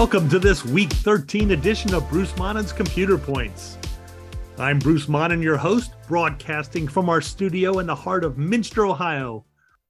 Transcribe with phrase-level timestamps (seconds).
[0.00, 3.76] Welcome to this week 13 edition of Bruce Monnin's Computer Points.
[4.56, 9.44] I'm Bruce Monnin, your host, broadcasting from our studio in the heart of Minster, Ohio,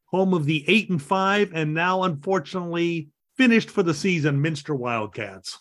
[0.07, 5.61] home of the 8 and 5 and now unfortunately finished for the season Minster Wildcats.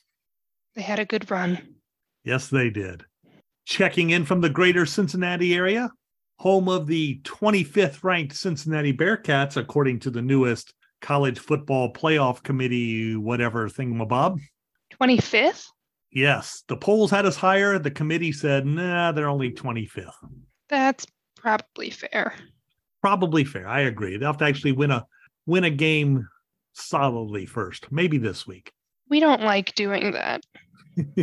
[0.74, 1.76] They had a good run.
[2.24, 3.06] Yes, they did.
[3.66, 5.92] Checking in from the greater Cincinnati area,
[6.40, 13.16] home of the 25th ranked Cincinnati Bearcats, according to the newest college football playoff committee,
[13.16, 14.40] whatever thingamabob.
[15.00, 15.66] 25th?
[16.12, 17.78] Yes, the polls had us higher.
[17.78, 20.12] The committee said, nah, they're only 25th.
[20.68, 21.06] That's
[21.38, 22.34] probably fair.
[23.02, 23.68] Probably fair.
[23.68, 24.18] I agree.
[24.18, 25.06] They'll have to actually win a
[25.46, 26.28] win a game
[26.74, 28.72] solidly first, maybe this week.
[29.08, 30.44] We don't like doing that.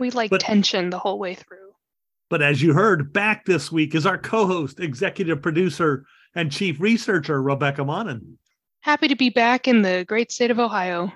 [0.00, 1.58] we like But- tension the whole way through.
[2.30, 7.40] But as you heard, back this week is our co-host, executive producer, and chief researcher,
[7.40, 8.38] Rebecca Monnin.
[8.84, 11.10] Happy to be back in the great state of Ohio.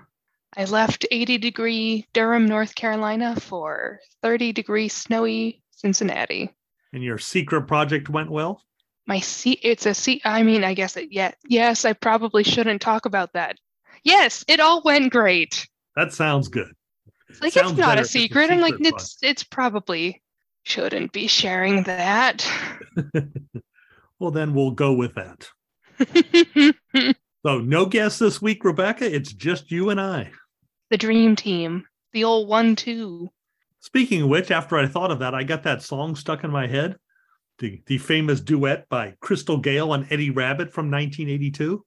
[0.56, 6.50] I left 80 degree Durham, North Carolina for 30 degree snowy Cincinnati.
[6.94, 8.62] And your secret project went well.
[9.06, 10.22] My seat, it's a seat.
[10.24, 13.58] I mean, I guess it, yeah, yes, I probably shouldn't talk about that.
[14.02, 15.68] Yes, it all went great.
[15.94, 16.72] That sounds good.
[17.42, 18.50] Like Sounds it's not a it's a secret.
[18.50, 20.22] I'm like, secret it's it's probably
[20.62, 22.50] shouldn't be sharing that.
[24.20, 25.48] Well, then we'll go with that.
[27.46, 29.12] So, no guests this week, Rebecca.
[29.14, 30.32] It's just you and I.
[30.90, 33.28] the dream team, the old one two.
[33.80, 36.66] Speaking of which, after I thought of that, I got that song stuck in my
[36.66, 36.96] head.
[37.60, 41.84] The, the famous duet by Crystal Gayle and Eddie Rabbitt from 1982.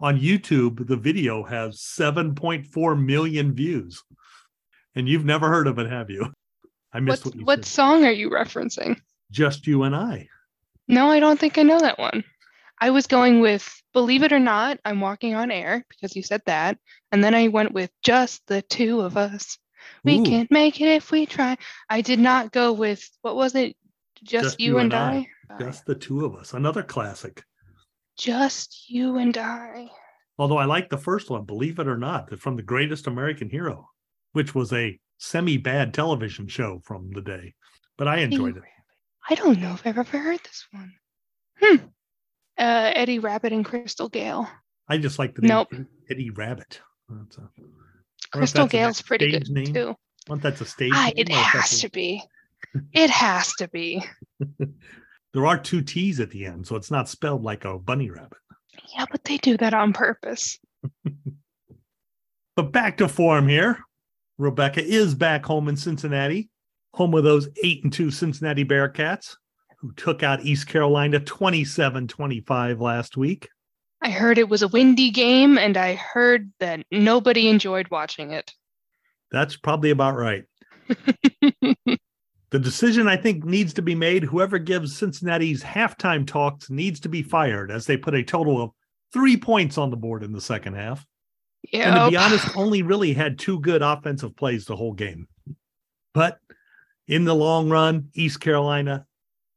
[0.00, 4.02] On YouTube, the video has 7.4 million views.
[4.94, 6.32] And you've never heard of it, have you?
[6.92, 8.98] I missed What what you what song are you referencing?
[9.30, 10.28] Just you and I.
[10.88, 12.24] No, I don't think I know that one.
[12.80, 16.42] I was going with Believe It or Not, I'm Walking on Air because you said
[16.46, 16.78] that.
[17.10, 19.58] And then I went with Just the Two of Us.
[20.04, 20.24] We Ooh.
[20.24, 21.56] can't make it if we try.
[21.88, 23.76] I did not go with what was it?
[24.22, 25.26] Just, you, and I.
[25.60, 26.54] Just the two of us.
[26.54, 27.44] Another classic.
[28.16, 29.90] Just you and I.
[30.38, 33.88] Although I like the first one, believe it or not, from the greatest American hero,
[34.32, 37.54] which was a semi bad television show from the day.
[37.96, 38.62] But I enjoyed it.
[39.28, 40.92] I don't know if I've ever heard this one.
[41.60, 41.76] Hmm.
[42.58, 44.48] Uh, Eddie Rabbitt and Crystal Gayle.
[44.88, 45.68] I just like the name Nope.
[46.10, 46.80] Eddie Rabbitt.
[47.10, 49.72] A, I don't know if Crystal a Gale's pretty good name.
[49.74, 49.94] too.
[50.30, 52.22] I that's a stage Ah, name it or if that's has a- to be.
[52.92, 54.02] It has to be.
[55.34, 58.38] There are two T's at the end, so it's not spelled like a bunny rabbit.
[58.96, 60.58] Yeah, but they do that on purpose.
[62.56, 63.78] But back to form here.
[64.38, 66.48] Rebecca is back home in Cincinnati,
[66.94, 69.36] home of those eight and two Cincinnati Bearcats,
[69.76, 73.48] who took out East Carolina 27 25 last week.
[74.02, 78.52] I heard it was a windy game, and I heard that nobody enjoyed watching it.
[79.30, 80.44] That's probably about right.
[82.50, 87.08] The decision I think needs to be made whoever gives Cincinnati's halftime talks needs to
[87.08, 88.70] be fired as they put a total of
[89.12, 91.04] three points on the board in the second half.
[91.72, 91.88] Yeah.
[91.88, 95.26] And to be honest, only really had two good offensive plays the whole game.
[96.14, 96.38] But
[97.08, 99.06] in the long run, East Carolina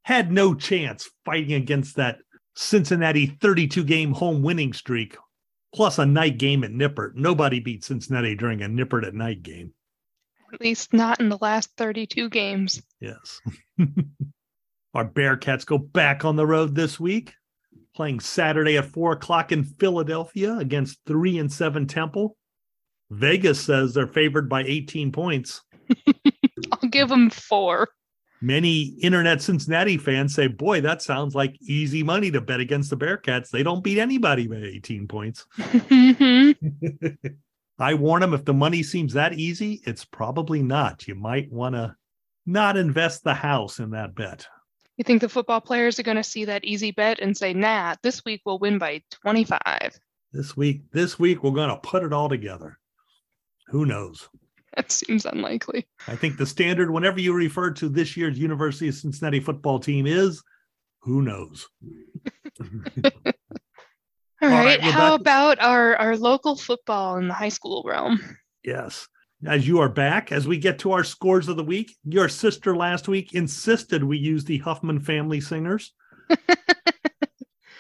[0.09, 2.17] had no chance fighting against that
[2.55, 5.15] Cincinnati 32 game home winning streak,
[5.75, 7.11] plus a night game at Nippert.
[7.13, 9.71] Nobody beat Cincinnati during a Nippert at night game.
[10.51, 12.81] At least not in the last 32 games.
[12.99, 13.39] Yes.
[14.95, 17.35] Our Bearcats go back on the road this week,
[17.95, 22.35] playing Saturday at four o'clock in Philadelphia against three and seven Temple.
[23.11, 25.61] Vegas says they're favored by 18 points.
[26.71, 27.89] I'll give them four.
[28.41, 32.95] Many internet Cincinnati fans say, boy, that sounds like easy money to bet against the
[32.97, 33.49] Bearcats.
[33.49, 35.45] They don't beat anybody by 18 points.
[35.57, 37.17] Mhm.
[37.81, 41.07] I warn them if the money seems that easy, it's probably not.
[41.07, 41.95] You might want to
[42.45, 44.45] not invest the house in that bet.
[44.97, 47.95] you think the football players are going to see that easy bet and say, nah,
[48.03, 49.97] this week we'll win by 25?
[50.33, 52.77] This week, this week we're going to put it all together.
[53.67, 54.27] Who knows?
[54.85, 55.87] That seems unlikely.
[56.07, 60.07] I think the standard whenever you refer to this year's University of Cincinnati football team
[60.07, 60.41] is
[60.99, 61.67] who knows.
[64.41, 64.79] All All right.
[64.79, 68.19] right, How about our, our local football in the high school realm?
[68.63, 69.07] yes.
[69.45, 72.75] As you are back, as we get to our scores of the week, your sister
[72.75, 75.93] last week insisted we use the Huffman family singers.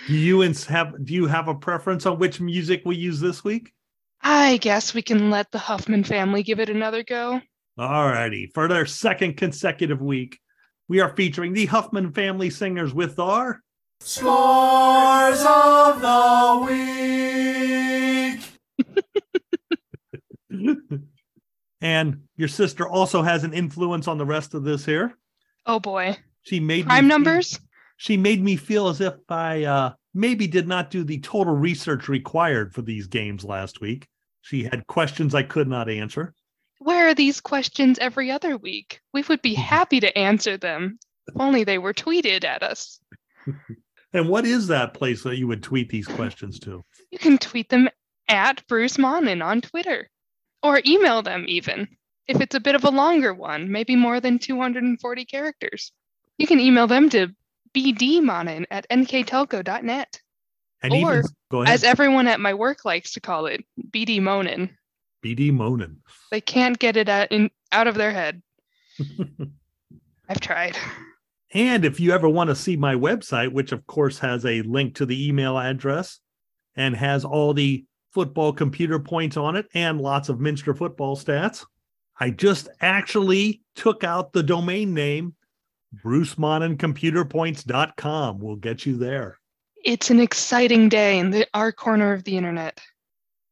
[0.07, 3.73] do you have do you have a preference on which music we use this week?
[4.21, 7.41] I guess we can let the Huffman family give it another go.
[7.77, 8.51] All righty.
[8.53, 10.39] For their second consecutive week,
[10.87, 13.61] we are featuring the Huffman family singers with our
[14.01, 18.39] Scores of the week.
[21.81, 25.17] And your sister also has an influence on the rest of this here.
[25.65, 26.17] Oh boy.
[26.41, 27.59] She made Prime me numbers?
[27.97, 32.07] She made me feel as if I uh, maybe did not do the total research
[32.07, 34.07] required for these games last week.
[34.41, 36.33] She had questions I could not answer.
[36.79, 39.01] Where are these questions every other week?
[39.13, 42.99] We would be happy to answer them if only they were tweeted at us.
[44.13, 46.83] And what is that place that you would tweet these questions to?
[47.11, 47.89] You can tweet them
[48.27, 50.09] at Bruce Monnin on Twitter
[50.63, 51.87] or email them even.
[52.27, 55.91] If it's a bit of a longer one, maybe more than 240 characters,
[56.37, 57.27] you can email them to
[57.73, 60.21] bdmonin at nktelco.net.
[60.81, 64.21] And Or, even go ahead, As everyone at my work likes to call it, BD
[64.21, 64.69] Monin.
[65.23, 65.97] BD Monin.
[66.31, 68.41] They can't get it out, in, out of their head.
[70.29, 70.77] I've tried.
[71.53, 74.95] And if you ever want to see my website, which of course has a link
[74.95, 76.19] to the email address
[76.75, 81.65] and has all the football computer points on it and lots of Minster football stats,
[82.19, 85.35] I just actually took out the domain name
[86.03, 88.39] brucemoninComputerPoints.com.
[88.39, 89.39] We'll get you there.
[89.83, 92.81] It's an exciting day in the, our corner of the internet.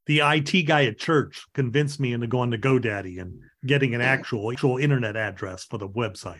[0.07, 4.51] The IT guy at church convinced me into going to GoDaddy and getting an actual
[4.51, 6.39] actual internet address for the website.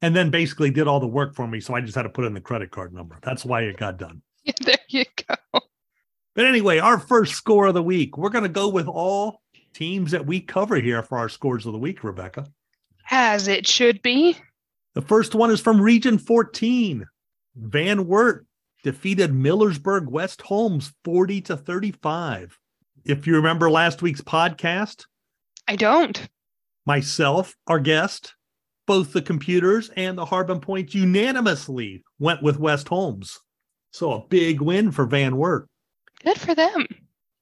[0.00, 1.60] And then basically did all the work for me.
[1.60, 3.18] So I just had to put in the credit card number.
[3.22, 4.22] That's why it got done.
[4.60, 5.60] there you go.
[6.34, 9.42] But anyway, our first score of the week, we're going to go with all
[9.74, 12.46] teams that we cover here for our scores of the week, Rebecca.
[13.10, 14.38] As it should be.
[14.94, 17.06] The first one is from Region 14.
[17.56, 18.46] Van Wert
[18.82, 22.58] defeated Millersburg West Holmes 40 to 35.
[23.04, 25.04] If you remember last week's podcast,
[25.66, 26.28] I don't.
[26.84, 28.34] myself, our guest,
[28.86, 33.38] both the computers and the Harbin Points unanimously went with West Holmes.
[33.92, 35.68] So a big win for Van Wert.
[36.24, 36.86] Good for them.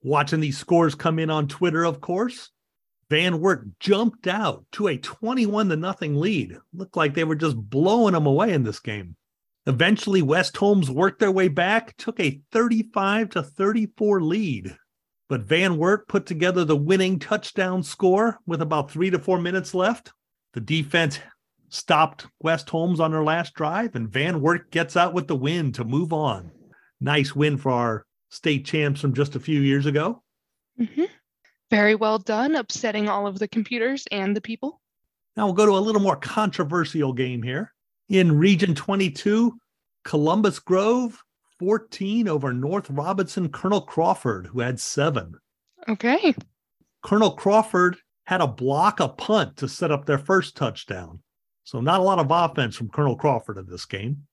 [0.02, 2.50] Watching these scores come in on Twitter, of course.
[3.10, 6.56] Van Wert jumped out to a 21 to nothing lead.
[6.72, 9.16] Looked like they were just blowing them away in this game.
[9.66, 14.76] Eventually, West Holmes worked their way back, took a 35 to 34 lead.
[15.28, 19.74] But Van Wert put together the winning touchdown score with about three to four minutes
[19.74, 20.12] left.
[20.54, 21.18] The defense
[21.68, 25.72] stopped West Holmes on their last drive, and Van Wert gets out with the win
[25.72, 26.52] to move on.
[27.00, 30.22] Nice win for our state champs from just a few years ago.
[30.76, 31.04] hmm
[31.70, 34.80] Very well done, upsetting all of the computers and the people.
[35.36, 37.72] Now we'll go to a little more controversial game here.
[38.08, 39.56] In Region 22,
[40.04, 41.22] Columbus Grove
[41.60, 45.34] 14 over North Robinson Colonel Crawford, who had seven.
[45.88, 46.34] Okay.
[47.02, 51.20] Colonel Crawford had a block a punt to set up their first touchdown.
[51.64, 54.26] So not a lot of offense from Colonel Crawford in this game.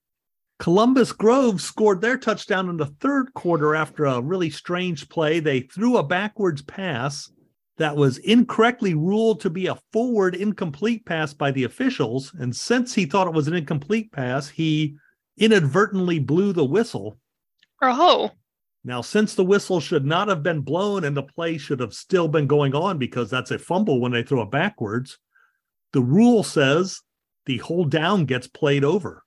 [0.59, 5.39] Columbus Grove scored their touchdown in the third quarter after a really strange play.
[5.39, 7.31] They threw a backwards pass
[7.77, 12.33] that was incorrectly ruled to be a forward incomplete pass by the officials.
[12.39, 14.97] And since he thought it was an incomplete pass, he
[15.37, 17.19] inadvertently blew the whistle.
[17.81, 18.31] Oh,
[18.83, 22.27] Now, since the whistle should not have been blown and the play should have still
[22.27, 25.19] been going on because that's a fumble when they throw it backwards,
[25.93, 27.01] the rule says
[27.45, 29.23] the whole down gets played over.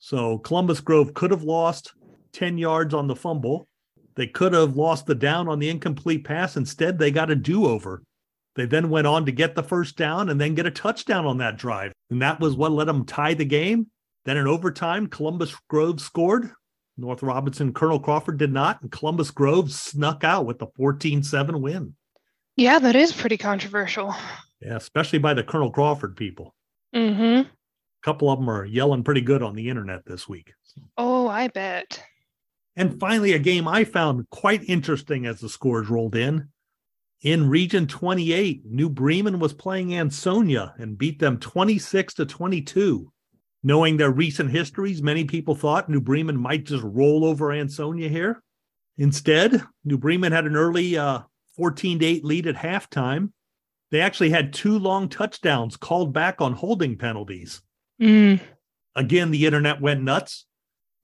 [0.00, 1.92] So Columbus Grove could have lost
[2.32, 3.68] 10 yards on the fumble.
[4.16, 6.56] They could have lost the down on the incomplete pass.
[6.56, 8.02] Instead, they got a do over.
[8.56, 11.38] They then went on to get the first down and then get a touchdown on
[11.38, 11.92] that drive.
[12.10, 13.86] And that was what let them tie the game.
[14.24, 16.50] Then in overtime, Columbus Grove scored.
[16.96, 18.82] North Robinson, Colonel Crawford did not.
[18.82, 21.94] And Columbus Grove snuck out with the 14 7 win.
[22.56, 24.14] yeah, that is pretty controversial.
[24.60, 26.54] Yeah, especially by the Colonel Crawford people.
[26.94, 27.48] Mm-hmm.
[28.02, 30.54] A couple of them are yelling pretty good on the internet this week.
[30.96, 32.02] Oh, I bet.
[32.76, 36.48] And finally, a game I found quite interesting as the scores rolled in.
[37.22, 43.12] In Region 28, New Bremen was playing Ansonia and beat them 26 to 22.
[43.62, 48.42] Knowing their recent histories, many people thought New Bremen might just roll over Ansonia here.
[48.96, 51.20] Instead, New Bremen had an early uh,
[51.56, 53.32] 14 to 8 lead at halftime.
[53.90, 57.60] They actually had two long touchdowns called back on holding penalties.
[58.00, 58.40] Mm.
[58.96, 60.46] Again, the internet went nuts.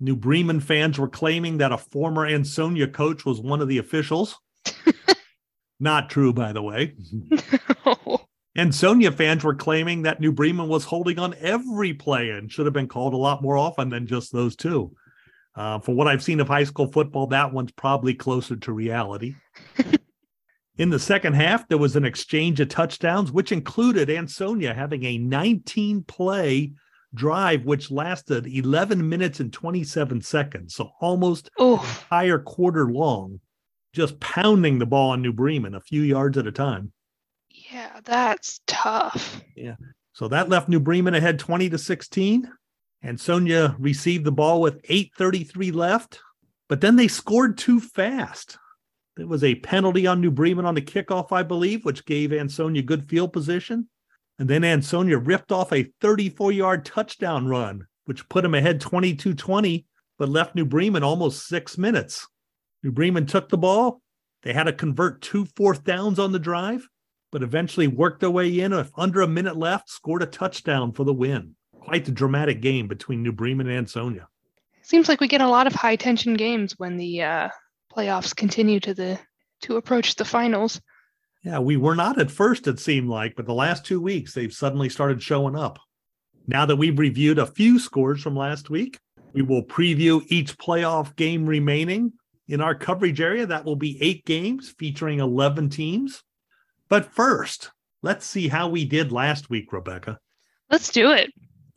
[0.00, 4.37] New Bremen fans were claiming that a former Ansonia coach was one of the officials.
[5.81, 6.95] Not true, by the way.
[8.57, 12.73] Ansonia fans were claiming that New Bremen was holding on every play and should have
[12.73, 14.95] been called a lot more often than just those two.
[15.55, 19.35] Uh, for what I've seen of high school football, that one's probably closer to reality.
[20.79, 25.17] In the second half, there was an exchange of touchdowns, which included Ansonia having a
[25.17, 26.73] 19 play
[27.16, 30.75] drive, which lasted 11 minutes and 27 seconds.
[30.75, 33.40] So almost oh, entire quarter long,
[33.92, 36.92] just pounding the ball on New Bremen a few yards at a time.
[37.50, 39.42] Yeah, that's tough.
[39.56, 39.76] Yeah.
[40.12, 42.50] So that left New Bremen ahead 20 to 16.
[43.02, 46.20] Ansonia received the ball with 8.33 left,
[46.68, 48.58] but then they scored too fast.
[49.16, 52.82] There was a penalty on New Bremen on the kickoff, I believe, which gave Ansonia
[52.82, 53.88] good field position.
[54.38, 59.35] And then Ansonia ripped off a 34 yard touchdown run, which put them ahead 22
[59.35, 59.87] 20,
[60.19, 62.26] but left New Bremen almost six minutes.
[62.83, 64.00] New Bremen took the ball.
[64.43, 66.87] They had to convert two fourth downs on the drive,
[67.33, 71.05] but eventually worked their way in with under a minute left, scored a touchdown for
[71.05, 71.57] the win.
[71.81, 74.28] Quite the dramatic game between New Bremen and Ansonia.
[74.83, 77.49] Seems like we get a lot of high tension games when the uh,
[77.93, 79.19] playoffs continue to the
[79.62, 80.81] to approach the finals.
[81.47, 84.53] Yeah, we were not at first, it seemed like, but the last two weeks they've
[84.53, 85.79] suddenly started showing up.
[86.49, 88.99] Now that we've reviewed a few scores from last week,
[89.33, 92.15] we will preview each playoff game remaining
[92.49, 93.47] in our coverage area.
[93.47, 96.25] That will be eight games featuring 11 teams.
[96.88, 97.71] But first,
[98.03, 100.19] let's see how we did last week, Rebecca.
[100.69, 101.31] Let's do it.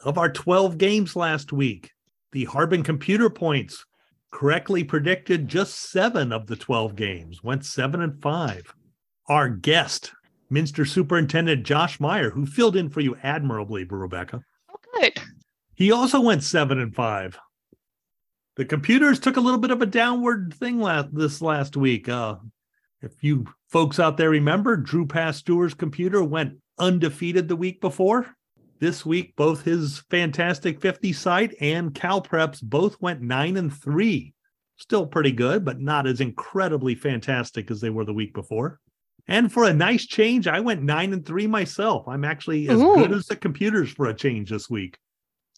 [0.04, 1.92] Of our 12 games last week,
[2.32, 3.86] the Harbin computer points
[4.32, 8.74] correctly predicted just seven of the 12 games, went seven and five.
[9.30, 10.12] Our guest,
[10.50, 14.44] Minster Superintendent Josh Meyer, who filled in for you admirably, Rebecca.
[14.72, 15.20] Oh, good.
[15.76, 17.38] He also went seven and five.
[18.56, 22.10] The computers took a little bit of a downward thing last, this last week.
[22.10, 22.38] Uh,
[23.02, 28.36] if you folks out there remember, Drew Pasteur's computer went undefeated the week before.
[28.80, 34.34] This week, both his fantastic 50 site and CalPreps both went nine and three.
[34.78, 38.80] Still pretty good, but not as incredibly fantastic as they were the week before.
[39.28, 42.08] And for a nice change, I went nine and three myself.
[42.08, 42.96] I'm actually as Ooh.
[42.96, 44.98] good as the computers for a change this week.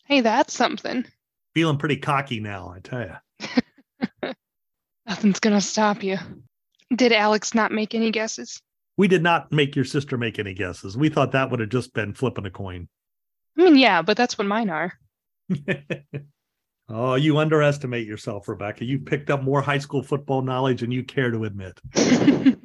[0.06, 1.06] Hey, that's something.
[1.54, 4.34] Feeling pretty cocky now, I tell you.
[5.08, 6.18] Nothing's gonna stop you.
[6.96, 8.62] Did Alex not make any guesses?
[8.98, 10.98] We did not make your sister make any guesses.
[10.98, 12.88] We thought that would have just been flipping a coin.
[13.58, 14.94] I mean, yeah, but that's what mine are.
[16.90, 18.86] oh, you underestimate yourself, Rebecca.
[18.86, 21.80] You've picked up more high school football knowledge than you care to admit.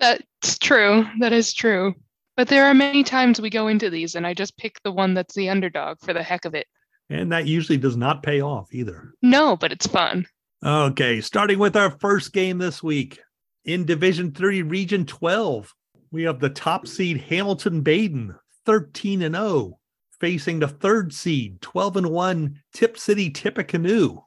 [0.00, 1.06] that's true.
[1.20, 1.94] That is true.
[2.36, 5.14] But there are many times we go into these and I just pick the one
[5.14, 6.66] that's the underdog for the heck of it.
[7.10, 9.12] And that usually does not pay off either.
[9.22, 10.26] No, but it's fun.
[10.64, 13.18] Okay, starting with our first game this week
[13.64, 15.72] in Division 3, Region 12,
[16.10, 18.34] we have the top seed Hamilton Baden,
[18.66, 19.78] 13 and 0,
[20.20, 24.24] facing the third seed, 12 and 1, Tipp City Tippecanoe.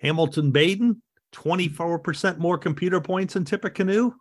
[0.00, 1.02] Hamilton Baden,
[1.32, 4.14] 24% more computer points than Tippecanoe.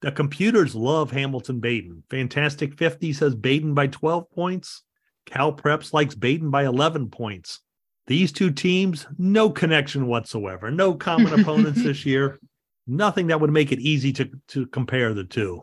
[0.00, 2.04] The computers love Hamilton Baden.
[2.08, 4.84] Fantastic 50 says Baden by 12 points.
[5.26, 7.60] Cal Preps likes Baden by 11 points.
[8.06, 12.38] These two teams, no connection whatsoever, no common opponents this year.
[12.86, 15.62] Nothing that would make it easy to, to compare the two.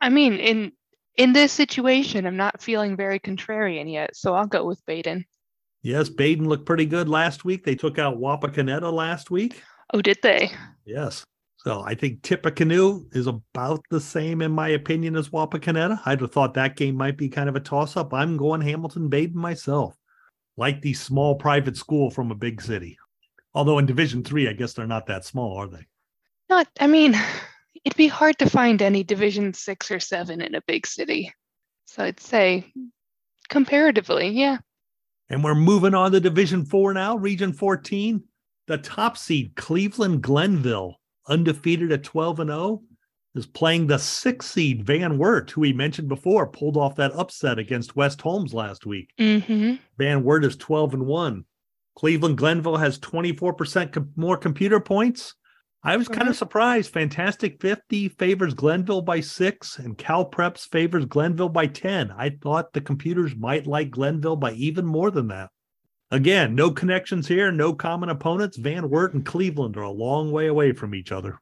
[0.00, 0.72] I mean, in
[1.16, 5.24] in this situation, I'm not feeling very contrarian yet, so I'll go with Baden.
[5.82, 7.64] Yes, Baden looked pretty good last week.
[7.64, 9.62] They took out Wapakoneta last week.
[9.94, 10.50] Oh, did they?
[10.84, 11.24] Yes.
[11.66, 16.00] So I think Tippecanoe is about the same, in my opinion, as Wapakoneta.
[16.06, 18.14] I'd have thought that game might be kind of a toss up.
[18.14, 19.96] I'm going Hamilton Baden myself.
[20.56, 22.96] Like the small private school from a big city.
[23.52, 25.84] Although in Division Three, I guess they're not that small, are they?
[26.48, 26.68] Not.
[26.78, 27.16] I mean,
[27.84, 31.32] it'd be hard to find any Division six or seven in a big city.
[31.86, 32.72] So I'd say,
[33.48, 34.58] comparatively, yeah.
[35.30, 38.22] And we're moving on to Division Four now, Region 14.
[38.68, 42.82] The top seed, Cleveland Glenville, undefeated at 12 and 0,
[43.34, 47.58] is playing the six seed, Van Wert, who we mentioned before, pulled off that upset
[47.58, 49.10] against West Holmes last week.
[49.18, 49.74] Mm-hmm.
[49.98, 51.44] Van Wert is 12 and 1.
[51.96, 55.34] Cleveland Glenville has 24% com- more computer points.
[55.82, 56.92] I was kind of surprised.
[56.92, 62.10] Fantastic 50 favors Glenville by six, and Cal Preps favors Glenville by 10.
[62.10, 65.50] I thought the computers might like Glenville by even more than that.
[66.10, 68.56] Again, no connections here, no common opponents.
[68.56, 71.40] Van Wert and Cleveland are a long way away from each other.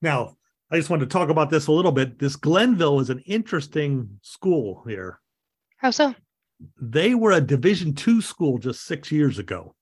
[0.00, 0.36] Now,
[0.70, 2.18] I just wanted to talk about this a little bit.
[2.18, 5.20] This Glenville is an interesting school here.
[5.76, 6.14] How so?
[6.80, 9.74] They were a Division two school just six years ago.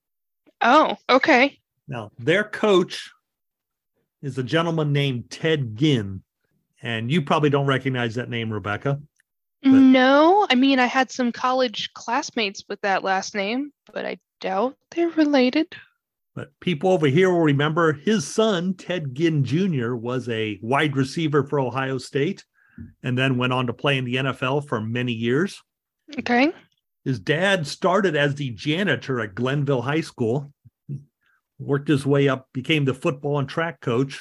[0.60, 1.58] Oh, okay.
[1.86, 3.10] Now, their coach
[4.22, 6.22] is a gentleman named Ted Ginn.
[6.82, 9.00] And you probably don't recognize that name, Rebecca.
[9.64, 14.18] But- No, I mean I had some college classmates with that last name, but I
[14.40, 15.74] doubt they're related.
[16.34, 21.44] But people over here will remember his son, Ted Ginn Jr., was a wide receiver
[21.44, 22.44] for Ohio State
[23.02, 25.62] and then went on to play in the NFL for many years.
[26.18, 26.52] Okay.
[27.04, 30.52] His dad started as the janitor at Glenville High School,
[31.58, 34.20] worked his way up, became the football and track coach,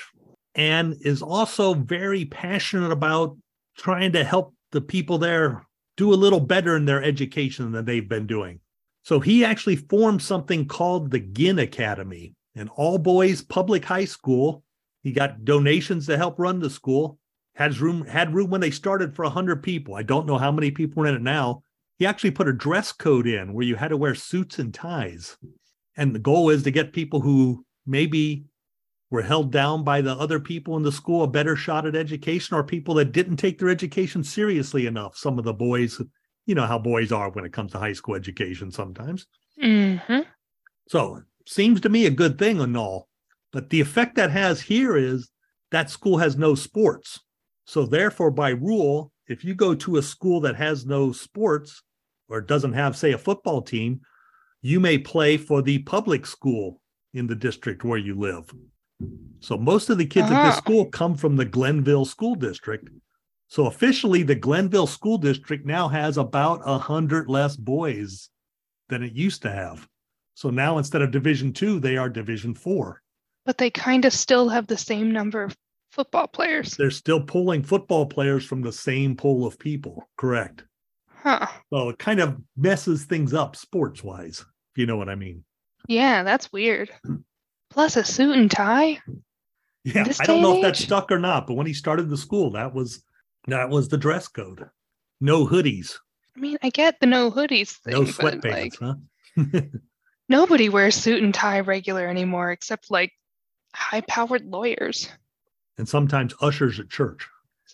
[0.53, 3.35] and is also very passionate about
[3.75, 5.65] trying to help the people there
[5.96, 8.60] do a little better in their education than they've been doing.
[9.03, 14.63] So he actually formed something called the Ginn Academy, an all boys public high school.
[15.03, 17.20] He got donations to help run the school.
[17.56, 19.96] Had room had room when they started for 100 people.
[19.96, 21.62] I don't know how many people are in it now.
[22.00, 25.38] He actually put a dress code in where you had to wear suits and ties.
[25.96, 28.46] And the goal is to get people who maybe
[29.13, 32.58] were held down by the other people in the school a better shot at education
[32.58, 35.15] or people that didn't take their education seriously enough.
[35.15, 36.01] Some of the boys,
[36.48, 39.27] you know how boys are when it comes to high school education sometimes.
[39.63, 40.22] Mm-hmm.
[40.88, 43.08] So seems to me a good thing and all.
[43.51, 45.29] But the effect that has here is
[45.70, 47.20] that school has no sports.
[47.65, 51.84] So therefore, by rule, if you go to a school that has no sports
[52.29, 54.01] or doesn't have, say, a football team,
[54.63, 56.82] you may play for the public school
[57.13, 58.51] in the district where you live.
[59.39, 60.57] So most of the kids at this Ah.
[60.57, 62.88] school come from the Glenville School District.
[63.48, 68.29] So officially, the Glenville School District now has about a hundred less boys
[68.89, 69.88] than it used to have.
[70.33, 73.01] So now instead of Division Two, they are Division Four.
[73.45, 75.55] But they kind of still have the same number of
[75.91, 76.75] football players.
[76.77, 80.10] They're still pulling football players from the same pool of people.
[80.17, 80.63] Correct.
[81.07, 81.48] Huh.
[81.72, 85.43] So it kind of messes things up sports wise, if you know what I mean.
[85.88, 86.89] Yeah, that's weird.
[87.74, 89.00] Plus a suit and tie.
[89.84, 92.51] Yeah, I don't know if that stuck or not, but when he started the school,
[92.51, 93.03] that was
[93.48, 94.70] that was the dress code.
[95.20, 95.98] No hoodies,
[96.38, 99.62] I mean, I get the no hoodies thing, no but like sweatpants, huh?
[100.30, 103.12] nobody wears suit and tie regular anymore except like
[103.75, 105.10] high-powered lawyers.
[105.77, 107.27] and sometimes ushers at church.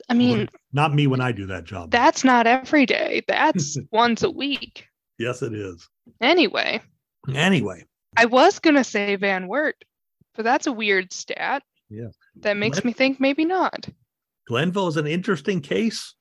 [0.08, 1.92] I mean, Not me when I do that job.
[1.92, 3.22] that's not every day.
[3.28, 4.88] That's once a week.
[5.18, 5.88] yes, it is.
[6.22, 6.82] Anyway,
[7.36, 9.84] Anyway, I was gonna say Van Wert,
[10.40, 11.64] but that's a weird stat.
[11.90, 12.08] Yeah.
[12.38, 13.90] That makes Let- me think maybe not.
[14.48, 16.16] Glenville is an interesting case.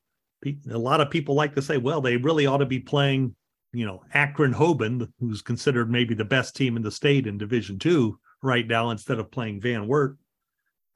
[0.44, 3.36] A lot of people like to say, well, they really ought to be playing,
[3.72, 7.78] you know, Akron Hoban, who's considered maybe the best team in the state in Division
[7.78, 10.16] Two right now, instead of playing Van Wert.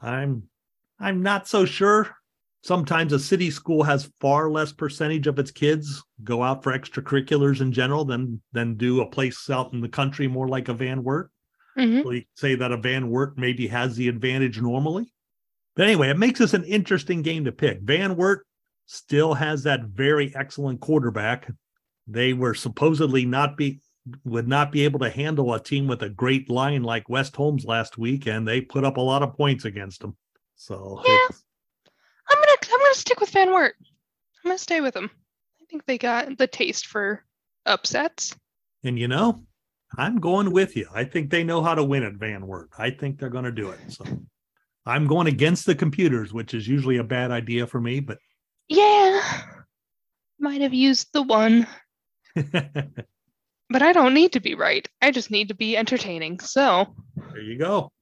[0.01, 0.49] I'm
[0.99, 2.11] I'm not so sure.
[2.65, 7.61] Sometimes a city school has far less percentage of its kids go out for extracurriculars
[7.61, 11.05] in general than than do a place out in the country more like a Van
[11.05, 11.31] Wert.
[11.77, 15.13] Hmm So you say that a Van Wert maybe has the advantage normally.
[15.75, 17.81] But anyway, it makes this an interesting game to pick.
[17.81, 18.47] Van Wert
[18.87, 21.51] still has that very excellent quarterback.
[22.07, 23.81] They were supposedly not be
[24.25, 27.65] would not be able to handle a team with a great line like West Holmes
[27.65, 30.17] last week, and they put up a lot of points against them.
[30.57, 31.19] So Yeah.
[32.29, 33.75] I'm gonna I'm gonna stick with Van Wert.
[34.45, 35.11] I'm gonna stay with them.
[35.61, 37.25] I think they got the taste for
[37.65, 38.35] upsets.
[38.85, 39.45] and you know,
[39.99, 40.89] I'm going with you.
[40.95, 42.71] I think they know how to win at Van Wert.
[42.79, 43.79] I think they're going to do it.
[43.89, 44.05] So
[44.87, 48.19] I'm going against the computers, which is usually a bad idea for me, but
[48.69, 49.21] Yeah.
[50.39, 51.69] Might have used the one,
[52.35, 54.89] but I don't need to be right.
[55.01, 56.41] I just need to be entertaining.
[56.41, 57.93] So There you go.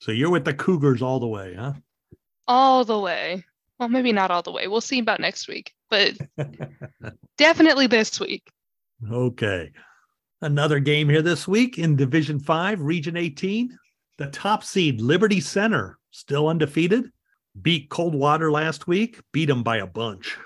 [0.00, 1.72] So you're with the Cougars all the way, huh?
[2.48, 3.44] all the way.
[3.78, 4.68] Well, maybe not all the way.
[4.68, 6.14] We'll see about next week, but
[7.36, 8.50] definitely this week.
[9.12, 9.72] okay.
[10.46, 13.76] Another game here this week in Division 5, Region 18.
[14.16, 17.10] The top seed, Liberty Center, still undefeated.
[17.62, 20.38] Beat Coldwater last week, beat them by a bunch.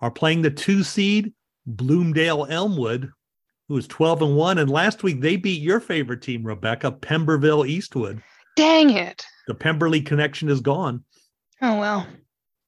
[0.00, 1.32] Are playing the two seed,
[1.66, 3.10] Bloomdale Elmwood,
[3.66, 4.58] who is 12 and 1.
[4.58, 8.22] And last week they beat your favorite team, Rebecca, Pemberville Eastwood.
[8.54, 9.26] Dang it.
[9.48, 11.02] The Pemberley connection is gone.
[11.60, 12.06] Oh well.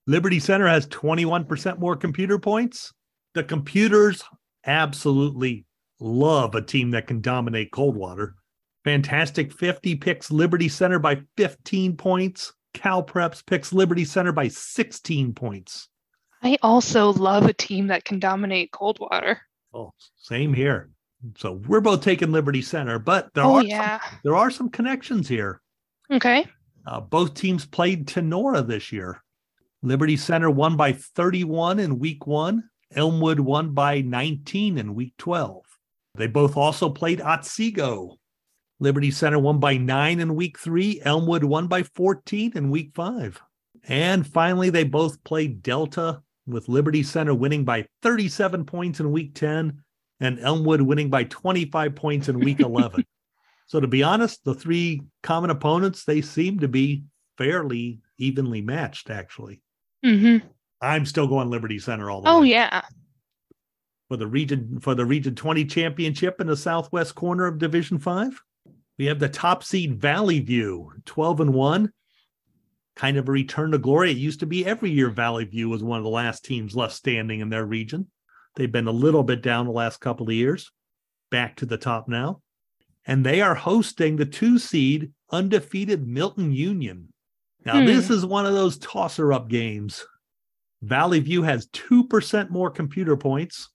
[0.08, 2.92] Liberty Center has 21% more computer points.
[3.34, 4.24] The computers
[4.66, 5.65] absolutely
[6.00, 8.34] love a team that can dominate Coldwater.
[8.84, 12.52] Fantastic 50 picks Liberty Center by 15 points.
[12.74, 15.88] Cal Preps picks Liberty Center by 16 points.
[16.42, 19.40] I also love a team that can dominate Coldwater.
[19.74, 20.90] Oh, same here.
[21.36, 24.00] So we're both taking Liberty Center, but there oh are yeah.
[24.00, 25.60] some, there are some connections here.
[26.12, 26.46] Okay.
[26.86, 29.22] Uh, both teams played Tinora this year.
[29.82, 32.64] Liberty Center won by 31 in week one.
[32.94, 35.65] Elmwood won by 19 in week 12.
[36.16, 38.16] They both also played Otsego.
[38.78, 41.00] Liberty Center won by nine in week three.
[41.04, 43.40] Elmwood won by 14 in week five.
[43.88, 49.34] And finally, they both played Delta, with Liberty Center winning by 37 points in week
[49.34, 49.82] 10
[50.20, 53.04] and Elmwood winning by 25 points in week 11.
[53.68, 57.02] So to be honest, the three common opponents, they seem to be
[57.36, 59.60] fairly evenly matched, actually.
[60.04, 60.46] Mm-hmm.
[60.80, 62.82] I'm still going Liberty Center all the Oh way Oh, yeah.
[64.08, 68.40] For the region for the region 20 championship in the southwest corner of Division 5.
[68.98, 71.92] We have the top seed Valley View, 12 and 1.
[72.94, 74.10] kind of a return to glory.
[74.10, 76.94] It used to be every year Valley View was one of the last teams left
[76.94, 78.10] standing in their region.
[78.54, 80.70] They've been a little bit down the last couple of years,
[81.30, 82.40] back to the top now.
[83.06, 87.12] And they are hosting the two seed undefeated Milton Union.
[87.66, 87.84] Now, Hmm.
[87.86, 90.06] this is one of those tosser up games.
[90.80, 93.68] Valley View has 2% more computer points.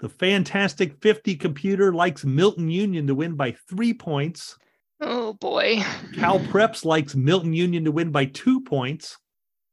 [0.00, 4.56] The Fantastic 50 computer likes Milton Union to win by three points.
[5.00, 5.82] Oh boy.
[6.14, 9.18] Cal Preps likes Milton Union to win by two points.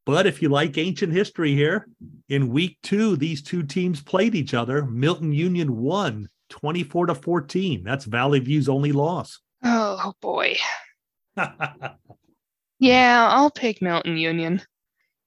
[0.06, 1.88] But if you like ancient history here,
[2.30, 4.86] in week two, these two teams played each other.
[4.86, 7.84] Milton Union won 24 to 14.
[7.84, 9.40] That's Valley View's only loss.
[9.64, 10.58] Oh boy.
[12.82, 14.60] Yeah, I'll pick Milton Union.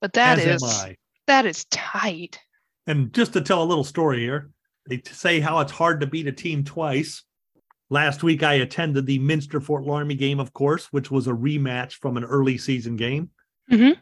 [0.01, 0.85] But that As is
[1.25, 2.37] that is tight.
[2.85, 4.51] And just to tell a little story here,
[4.87, 7.23] they say how it's hard to beat a team twice.
[7.89, 11.93] Last week, I attended the Minster Fort Laramie game, of course, which was a rematch
[11.93, 13.29] from an early season game.
[13.71, 13.97] Mhm.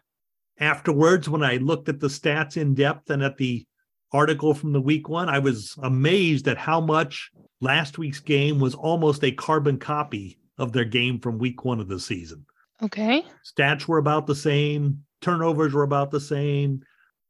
[0.60, 3.66] Afterwards, when I looked at the stats in depth and at the
[4.12, 8.76] article from the week one, I was amazed at how much last week's game was
[8.76, 12.46] almost a carbon copy of their game from week one of the season
[12.82, 13.26] Okay.
[13.44, 16.82] stats were about the same turnovers were about the same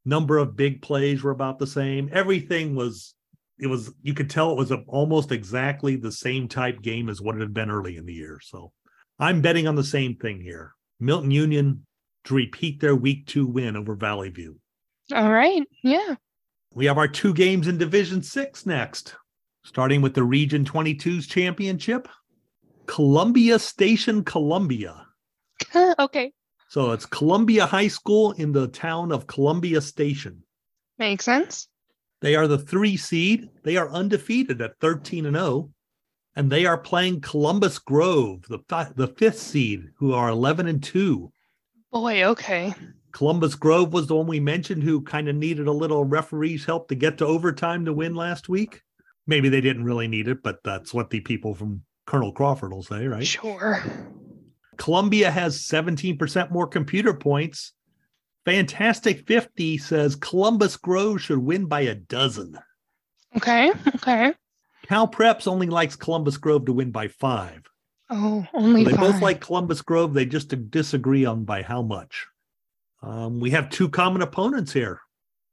[0.04, 3.14] number of big plays were about the same everything was
[3.58, 7.20] it was you could tell it was a, almost exactly the same type game as
[7.20, 8.72] what it had been early in the year so
[9.18, 11.84] i'm betting on the same thing here milton union
[12.24, 14.58] to repeat their week two win over valley view
[15.12, 15.62] All right.
[15.82, 16.14] Yeah.
[16.74, 19.14] we have our two games in division six next
[19.64, 22.08] starting with the region 22's championship
[22.86, 25.06] columbia station columbia
[25.98, 26.32] okay.
[26.68, 30.42] So it's Columbia High School in the town of Columbia Station.
[30.98, 31.68] Makes sense.
[32.24, 33.50] They are the three seed.
[33.64, 35.70] They are undefeated at 13 and 0.
[36.34, 38.60] And they are playing Columbus Grove, the,
[38.96, 41.30] the fifth seed, who are 11 and 2.
[41.92, 42.72] Boy, okay.
[43.12, 46.88] Columbus Grove was the one we mentioned who kind of needed a little referee's help
[46.88, 48.80] to get to overtime to win last week.
[49.26, 52.82] Maybe they didn't really need it, but that's what the people from Colonel Crawford will
[52.82, 53.26] say, right?
[53.26, 53.82] Sure.
[54.78, 57.74] Columbia has 17% more computer points.
[58.44, 62.58] Fantastic 50 says Columbus Grove should win by a dozen.
[63.36, 63.72] Okay.
[63.96, 64.34] Okay.
[64.86, 67.62] Cal Preps only likes Columbus Grove to win by five.
[68.10, 69.00] Oh, only they five.
[69.00, 70.12] both like Columbus Grove.
[70.12, 72.26] They just disagree on by how much.
[73.02, 75.00] Um, we have two common opponents here.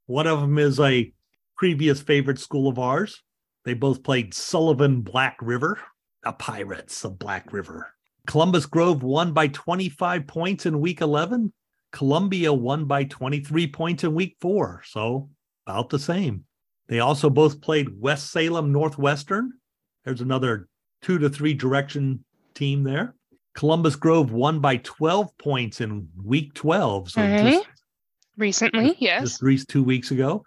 [0.05, 1.13] One of them is a
[1.57, 3.21] previous favorite school of ours.
[3.63, 5.79] They both played Sullivan Black River,
[6.23, 7.93] the Pirates of Black River.
[8.27, 11.53] Columbus Grove won by 25 points in week 11.
[11.91, 14.81] Columbia won by 23 points in week four.
[14.85, 15.29] So
[15.67, 16.45] about the same.
[16.87, 19.51] They also both played West Salem Northwestern.
[20.03, 20.67] There's another
[21.01, 22.23] two to three direction
[22.53, 23.15] team there.
[23.53, 27.11] Columbus Grove won by 12 points in week 12.
[27.11, 27.51] So Okay.
[27.51, 27.67] just,
[28.37, 29.23] Recently, yes.
[29.23, 30.43] just three, two weeks ago.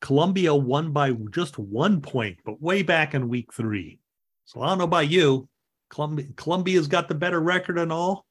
[0.00, 3.98] Columbia won by just one point, but way back in week three.
[4.44, 5.48] So I don't know about you.
[5.90, 8.26] Columbia, Columbia's got the better record and all,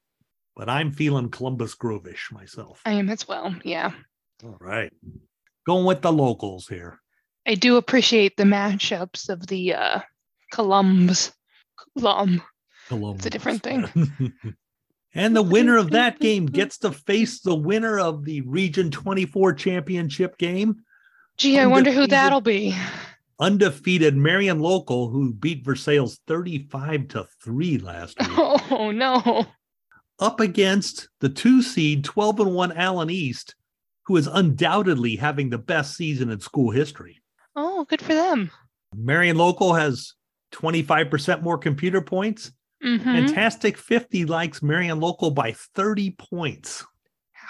[0.56, 2.80] but I'm feeling Columbus Grove-ish myself.
[2.84, 3.54] I am as well.
[3.64, 3.92] Yeah.
[4.44, 4.92] All right.
[5.66, 6.98] Going with the locals here.
[7.46, 10.00] I do appreciate the mashups of the uh
[10.52, 11.32] Columbs.
[11.98, 12.42] Colum.
[12.88, 13.26] Columbus.
[13.26, 13.88] a different thing.
[15.14, 19.54] and the winner of that game gets to face the winner of the Region 24
[19.54, 20.76] championship game,
[21.38, 22.76] Gee, I wonder who that'll be.
[23.40, 28.28] undefeated Marion Local, who beat Versailles 35 to 3 last week,
[28.70, 29.46] Oh no.
[30.22, 33.56] Up against the two seed 12 and 1 Allen East,
[34.06, 37.20] who is undoubtedly having the best season in school history.
[37.56, 38.50] Oh, good for them.
[38.94, 40.14] Marion Local has
[40.52, 42.52] 25% more computer points.
[42.82, 46.84] hmm Fantastic 50 likes Marion Local by 30 points.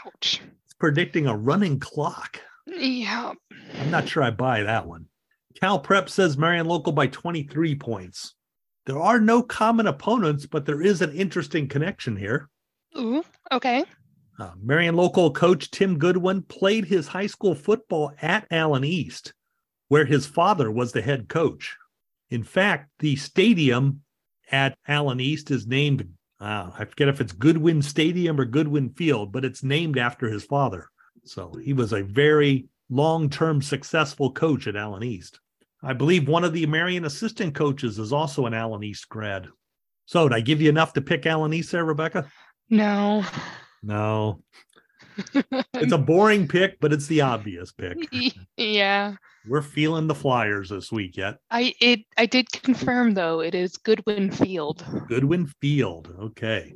[0.07, 0.41] Ouch.
[0.65, 2.41] It's predicting a running clock.
[2.67, 3.33] Yeah.
[3.81, 5.07] I'm not sure I buy that one.
[5.61, 8.35] Cal Prep says Marion Local by 23 points.
[8.87, 12.49] There are no common opponents, but there is an interesting connection here.
[12.99, 13.23] Ooh.
[13.51, 13.85] Okay.
[14.39, 19.35] Uh, Marion Local coach Tim Goodwin played his high school football at Allen East,
[19.89, 21.77] where his father was the head coach.
[22.31, 24.03] In fact, the stadium
[24.51, 26.09] at Allen East is named,
[26.41, 30.45] uh, I forget if it's Goodwin Stadium or Goodwin Field, but it's named after his
[30.45, 30.89] father.
[31.25, 35.41] So he was a very long term successful coach at Allen East.
[35.83, 39.49] I believe one of the Marion assistant coaches is also an Allen East grad.
[40.07, 42.27] So, did I give you enough to pick Allen East there, Rebecca?
[42.73, 43.23] No.
[43.83, 44.41] No,
[45.75, 48.09] it's a boring pick, but it's the obvious pick.
[48.57, 49.17] yeah.
[49.47, 51.37] We're feeling the Flyers this week yet.
[51.51, 54.87] I it I did confirm though it is Goodwin Field.
[55.09, 56.15] Goodwin Field.
[56.19, 56.73] Okay.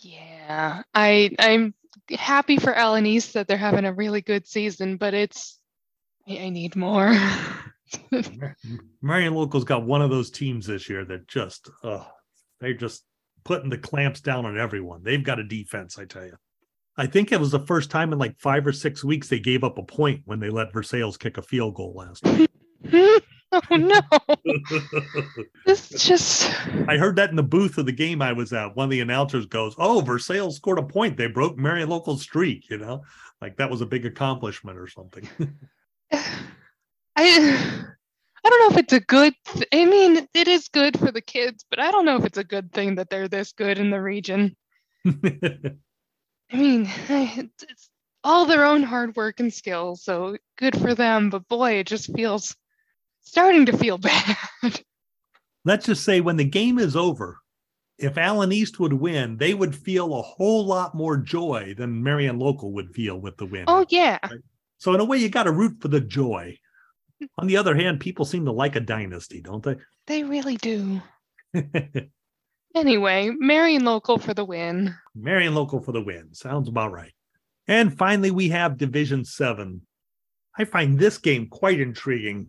[0.00, 0.82] Yeah.
[0.92, 1.74] I I'm
[2.10, 5.56] happy for East that they're having a really good season, but it's
[6.26, 7.14] I, need more.
[9.02, 12.04] Marion Local's got one of those teams this year that just uh
[12.60, 13.04] they're just
[13.44, 15.02] putting the clamps down on everyone.
[15.02, 16.36] They've got a defense, I tell you.
[16.96, 19.64] I think it was the first time in like five or six weeks they gave
[19.64, 22.50] up a point when they let Versailles kick a field goal last week.
[23.52, 24.00] oh no.
[25.64, 26.50] This just
[26.88, 28.76] I heard that in the booth of the game I was at.
[28.76, 31.16] One of the announcers goes, "Oh, Versailles scored a point.
[31.16, 33.04] They broke Marion Local's streak." You know,
[33.40, 35.28] like that was a big accomplishment or something.
[37.16, 37.84] I
[38.44, 41.20] I don't know if it's a good th- I mean, it is good for the
[41.20, 43.90] kids, but I don't know if it's a good thing that they're this good in
[43.90, 44.56] the region.
[45.06, 45.76] I
[46.52, 47.90] mean, it's, it's
[48.24, 52.14] all their own hard work and skills, so good for them, but boy, it just
[52.14, 52.56] feels
[53.22, 54.36] starting to feel bad.
[55.64, 57.38] Let's just say when the game is over,
[57.98, 62.38] if Allen East would win, they would feel a whole lot more joy than Marion
[62.38, 63.64] Local would feel with the win.
[63.68, 64.18] oh yeah.
[64.78, 66.58] So in a way, you got to root for the joy.
[67.38, 69.76] On the other hand, people seem to like a dynasty, don't they?
[70.08, 71.00] They really do.
[72.74, 74.94] Anyway, Marion Local for the win.
[75.14, 76.32] Marion Local for the win.
[76.32, 77.12] Sounds about right.
[77.68, 79.82] And finally, we have Division Seven.
[80.58, 82.48] I find this game quite intriguing.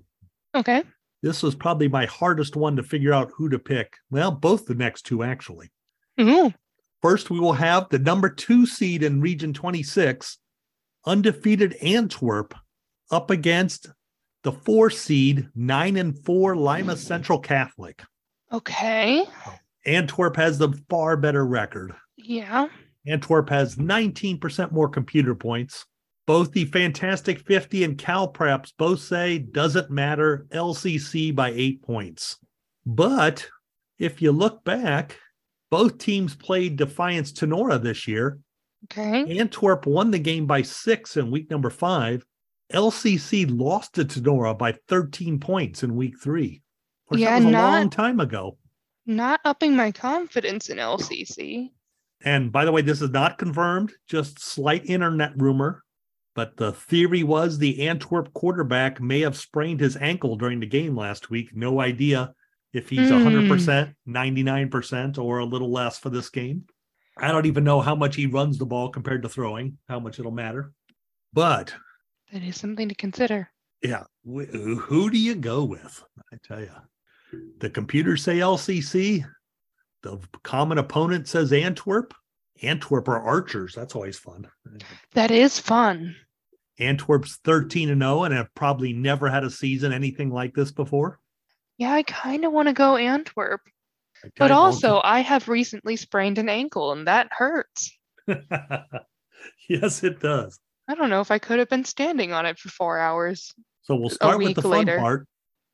[0.56, 0.84] Okay.
[1.22, 3.98] This was probably my hardest one to figure out who to pick.
[4.10, 5.72] Well, both the next two, actually.
[6.20, 6.54] Ooh,
[7.02, 10.38] First, we will have the number two seed in Region 26,
[11.06, 12.56] undefeated Antwerp,
[13.12, 13.90] up against
[14.44, 18.04] the four seed, nine and four Lima Central Catholic.
[18.52, 19.26] okay.
[19.86, 21.94] Antwerp has the far better record.
[22.16, 22.68] Yeah.
[23.06, 25.86] Antwerp has 19% more computer points.
[26.26, 32.38] Both the Fantastic 50 and Cal Preps both say doesn't matter, LCC by eight points.
[32.86, 33.46] But
[34.00, 35.18] if you look back,
[35.70, 38.40] both teams played Defiance Tinora this year.
[38.86, 39.38] Okay.
[39.38, 42.26] Antwerp won the game by six in week number five.
[42.74, 46.62] LCC lost to Tinora by 13 points in week three.
[47.08, 48.58] Course, Yeah, that was a not- long time ago.
[49.06, 51.72] Not upping my confidence in LCC.
[52.24, 55.84] And by the way, this is not confirmed, just slight internet rumor.
[56.36, 60.96] But the theory was the Antwerp quarterback may have sprained his ankle during the game
[60.96, 61.50] last week.
[61.56, 62.34] No idea
[62.72, 63.16] if he's Hmm.
[63.18, 66.64] 100%, 99%, or a little less for this game.
[67.18, 70.18] I don't even know how much he runs the ball compared to throwing, how much
[70.18, 70.72] it'll matter.
[71.34, 71.76] But
[72.34, 73.50] That is something to consider.
[73.84, 76.04] yeah, who do you go with?
[76.34, 76.72] I tell you,
[77.60, 79.24] the computers say LCC.
[80.02, 82.14] The common opponent says Antwerp.
[82.64, 83.74] Antwerp are archers.
[83.76, 84.48] That's always fun.
[85.14, 86.16] That is fun.
[86.80, 91.20] Antwerp's 13 and 0 and have probably never had a season anything like this before.
[91.78, 93.62] Yeah, I kind of want to go Antwerp.
[94.38, 97.96] But also, I have recently sprained an ankle and that hurts.
[99.70, 100.60] yes, it does.
[100.88, 103.54] I don't know if I could have been standing on it for four hours.
[103.84, 104.98] So we'll start with the fun later.
[105.00, 105.28] part.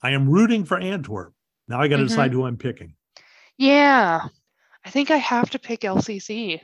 [0.03, 1.33] I am rooting for Antwerp.
[1.67, 2.07] Now I got to Mhm.
[2.07, 2.95] decide who I'm picking.
[3.57, 4.27] Yeah,
[4.85, 6.61] I think I have to pick LCC.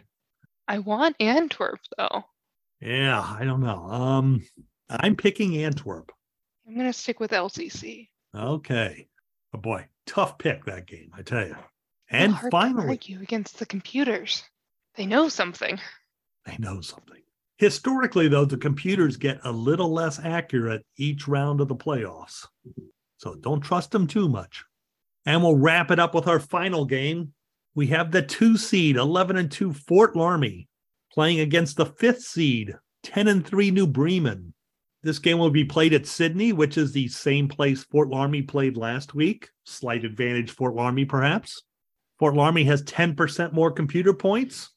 [0.68, 2.24] I want Antwerp though.
[2.82, 3.84] Yeah, I don't know.
[3.86, 4.46] Um,
[4.90, 6.12] I'm picking Antwerp.
[6.68, 8.10] I'm gonna stick with LCC.
[8.34, 9.08] Okay.
[9.54, 11.56] Oh boy, tough pick that game, I tell you.
[12.10, 14.44] And finally, argue against the computers.
[14.96, 15.80] They know something.
[16.46, 17.22] they know something.
[17.58, 22.46] Historically, though, the computers get a little less accurate each round of the playoffs.
[23.18, 24.64] So don't trust them too much.
[25.26, 27.34] And we'll wrap it up with our final game.
[27.74, 30.68] We have the two seed, 11 and 2 Fort Laramie,
[31.12, 34.54] playing against the fifth seed, 10 and 3 New Bremen.
[35.02, 38.76] This game will be played at Sidney, which is the same place Fort Laramie played
[38.76, 39.50] last week.
[39.66, 41.64] Slight advantage, Fort Laramie, perhaps.
[42.18, 44.72] Fort Larmy has 10% more computer points.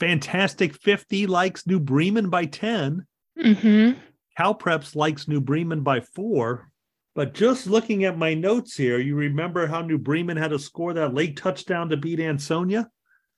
[0.00, 3.06] Fantastic 50 likes New Bremen by 10.
[3.38, 3.98] Mm-hmm.
[4.36, 6.70] Cal Preps likes New Bremen by four.
[7.14, 10.94] But just looking at my notes here, you remember how New Bremen had to score
[10.94, 12.88] that late touchdown to beat Ansonia?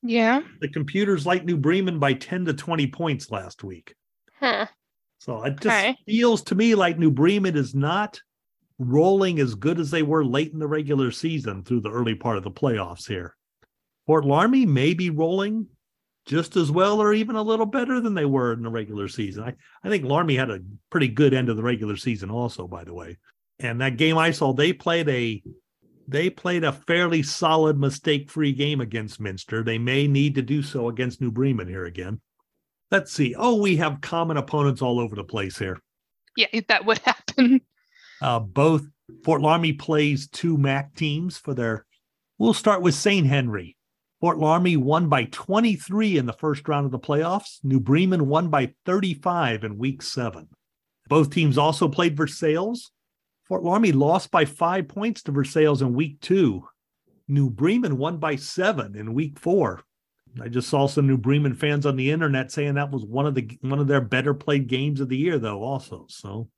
[0.02, 0.42] Yeah.
[0.60, 3.94] The computers like New Bremen by 10 to 20 points last week.
[4.38, 4.66] Huh.
[5.18, 5.96] So it just Okay.
[6.06, 8.20] feels to me like New Bremen is not
[8.78, 12.36] rolling as good as they were late in the regular season through the early part
[12.36, 13.36] of the playoffs here.
[14.06, 15.66] Fort Laramie may be rolling
[16.26, 19.44] just as well or even a little better than they were in the regular season.
[19.44, 19.54] I,
[19.84, 22.94] I think Laramie had a pretty good end of the regular season also, by the
[22.94, 23.18] way.
[23.58, 25.42] And that game I saw, they played a
[26.08, 29.62] they played a fairly solid mistake-free game against Minster.
[29.62, 32.20] They may need to do so against New Bremen here again.
[32.90, 33.34] Let's see.
[33.38, 35.78] Oh, we have common opponents all over the place here.
[36.36, 37.60] Yeah, that would happen.
[38.20, 38.86] Uh, both
[39.24, 41.86] Fort Laramie plays two MAC teams for their.
[42.38, 43.26] We'll start with St.
[43.26, 43.76] Henry.
[44.22, 47.58] Fort Laramie won by 23 in the first round of the playoffs.
[47.64, 50.46] New Bremen won by 35 in week seven.
[51.08, 52.92] Both teams also played Versailles.
[53.42, 56.68] Fort Laramie lost by five points to Versailles in week two.
[57.26, 59.82] New Bremen won by seven in week four.
[60.40, 63.34] I just saw some New Bremen fans on the internet saying that was one of
[63.34, 65.64] the one of their better played games of the year, though.
[65.64, 66.48] Also, so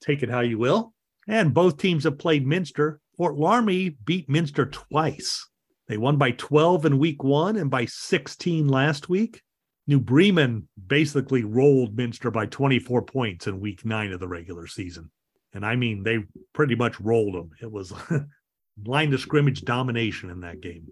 [0.00, 0.94] take it how you will.
[1.26, 3.00] And both teams have played Minster.
[3.16, 5.47] Fort Laramie beat Minster twice.
[5.88, 9.42] They won by 12 in week one and by 16 last week.
[9.86, 15.10] New Bremen basically rolled Minster by 24 points in week nine of the regular season.
[15.54, 16.18] And I mean, they
[16.52, 17.50] pretty much rolled them.
[17.62, 17.94] It was
[18.84, 20.88] line to scrimmage domination in that game.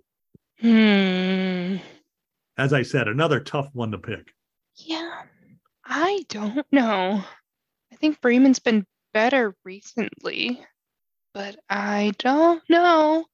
[0.61, 1.77] Hmm.
[2.57, 4.33] As I said, another tough one to pick.
[4.77, 5.23] Yeah.
[5.85, 7.23] I don't know.
[7.93, 10.65] I think Bremen's been better recently,
[11.35, 13.27] but I don't know.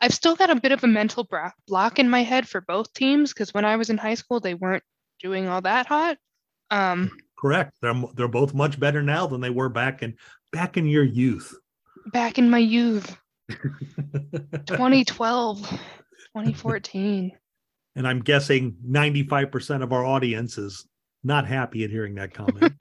[0.00, 2.92] I've still got a bit of a mental bra- block in my head for both
[2.94, 4.82] teams because when I was in high school, they weren't
[5.22, 6.18] doing all that hot.
[6.70, 7.72] Um, Correct.
[7.82, 10.16] They're they're both much better now than they were back in
[10.52, 11.54] back in your youth.
[12.12, 13.16] back in my youth,
[14.66, 17.32] 2012, 2014.
[17.96, 20.86] and I'm guessing 95% of our audience is
[21.22, 22.72] not happy at hearing that comment.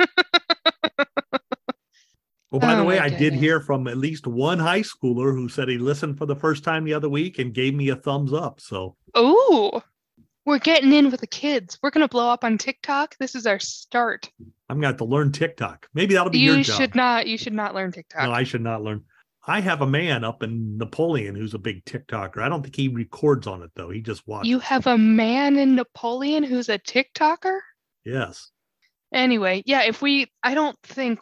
[2.54, 5.50] Well, by the Oh way, I did hear from at least one high schooler who
[5.50, 8.32] said he listened for the first time the other week and gave me a thumbs
[8.32, 8.62] up.
[8.62, 9.82] So Oh,
[10.46, 11.78] we're getting in with the kids.
[11.82, 13.18] We're going to blow up on TikTok.
[13.18, 14.30] This is our start.
[14.70, 15.88] I'm going to have to learn TikTok.
[15.94, 16.68] Maybe that'll be your job.
[16.68, 18.24] You should not, you should not learn TikTok.
[18.24, 19.04] No, I should not learn.
[19.46, 22.42] I have a man up in Napoleon who's a big TikToker.
[22.42, 23.90] I don't think he records on it though.
[23.90, 24.50] He just watches.
[24.50, 27.60] you have a man in Napoleon who's a TikToker?
[28.06, 28.50] yes.
[29.14, 31.20] Anyway, yeah, if we, I don't think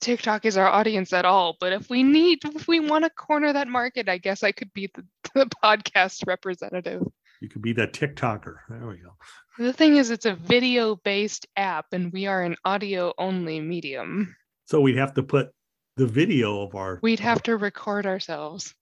[0.00, 3.52] TikTok is our audience at all, but if we need, if we want to corner
[3.52, 5.04] that market, I guess I could be the,
[5.34, 7.02] the podcast representative.
[7.40, 8.56] You could be that TikToker.
[8.68, 9.16] There we go.
[9.58, 14.34] The thing is, it's a video based app and we are an audio only medium.
[14.66, 15.50] So we'd have to put
[15.96, 16.98] the video of our.
[17.02, 18.74] We'd have to record ourselves.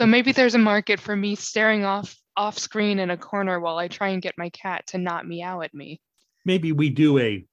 [0.00, 3.78] So maybe there's a market for me staring off off screen in a corner while
[3.78, 6.00] I try and get my cat to not meow at me.
[6.44, 7.44] Maybe we do a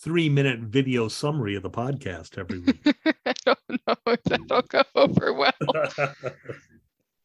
[0.00, 2.80] three minute video summary of the podcast every week.
[3.26, 5.52] I don't know if that'll go over well.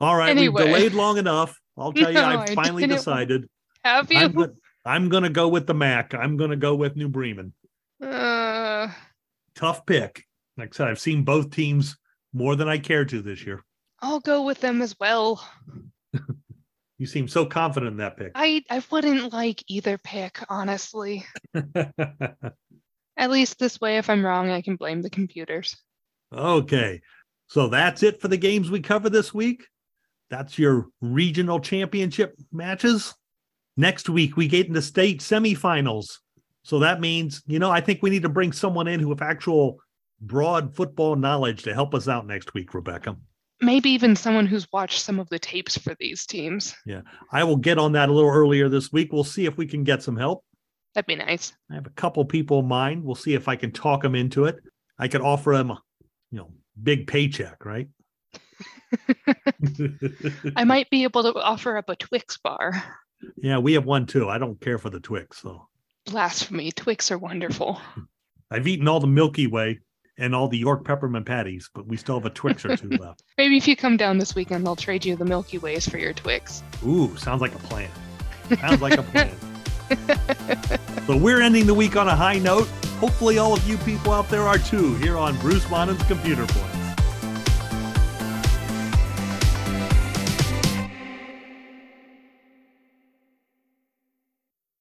[0.01, 0.63] All right, Anyway.
[0.63, 1.59] we've delayed long enough.
[1.77, 3.47] I'll tell you, No, I've I finally decided.
[3.83, 4.19] Have you?
[4.19, 4.55] I'm, go-
[4.85, 6.13] I'm going to go with the Mac.
[6.13, 7.53] I'm going to go with New Bremen.
[8.01, 8.89] Uh,
[9.55, 10.23] Tough pick.
[10.57, 11.97] Like I said, I've seen both teams
[12.33, 13.63] more than I care to this year.
[14.01, 15.47] I'll go with them as well.
[17.03, 18.31] You seem so confident in that pick.
[18.33, 21.25] I I wouldn't like either pick, honestly.
[23.17, 25.75] At least this way, if I'm wrong, I can blame the computers.
[26.33, 27.01] okay.
[27.47, 29.67] So that's it for the games we cover this week.
[30.29, 33.13] That's your regional championship matches.
[33.75, 36.19] Next week, we get into state semifinals.
[36.63, 39.21] So that means, you know, I think we need to bring someone in who have
[39.21, 39.81] actual
[40.21, 43.17] broad football knowledge to help us out next week, Rebecca.
[43.61, 46.75] Maybe even someone who's watched some of the tapes for these teams.
[46.85, 49.13] Yeah, I will get on that a little earlier this week.
[49.13, 50.43] We'll see if we can get some help.
[50.93, 51.53] That'd be nice.
[51.71, 53.03] I have a couple people in mind.
[53.03, 54.57] We'll see if I can talk them into it.
[54.99, 55.81] I could offer them, a,
[56.31, 57.87] you know, big paycheck, right?
[60.55, 62.83] I might be able to offer up a Twix bar.
[63.37, 64.29] yeah, we have one too.
[64.29, 65.67] I don't care for the Twix, so
[66.05, 66.71] Blasphemy.
[66.71, 67.81] Twix are wonderful.
[68.51, 69.79] I've eaten all the Milky Way
[70.17, 73.23] and all the York peppermint patties, but we still have a Twix or two left.
[73.37, 76.13] Maybe if you come down this weekend, I'll trade you the Milky Ways for your
[76.13, 76.63] Twix.
[76.85, 77.89] Ooh, sounds like a plan.
[78.59, 79.31] Sounds like a plan.
[81.07, 82.67] so we're ending the week on a high note.
[82.99, 86.72] Hopefully, all of you people out there are too here on Bruce Monnin's Computer Play.